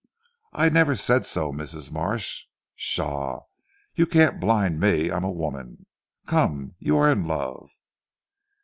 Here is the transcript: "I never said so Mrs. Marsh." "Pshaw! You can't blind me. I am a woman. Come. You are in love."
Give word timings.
"I 0.51 0.69
never 0.69 0.95
said 0.95 1.27
so 1.27 1.53
Mrs. 1.53 1.91
Marsh." 1.91 2.45
"Pshaw! 2.75 3.41
You 3.93 4.07
can't 4.07 4.39
blind 4.41 4.79
me. 4.79 5.11
I 5.11 5.15
am 5.17 5.23
a 5.23 5.29
woman. 5.31 5.85
Come. 6.25 6.73
You 6.79 6.97
are 6.97 7.11
in 7.11 7.27
love." 7.27 7.69